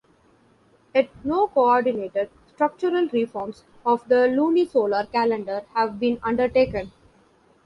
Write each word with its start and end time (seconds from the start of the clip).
Yet 0.95 1.11
no 1.23 1.47
coordinated 1.49 2.31
structural 2.51 3.07
reforms 3.09 3.65
of 3.85 4.07
the 4.07 4.25
lunisolar 4.29 5.11
calendar 5.11 5.61
have 5.75 5.99
been 5.99 6.19
undertaken. 6.23 6.91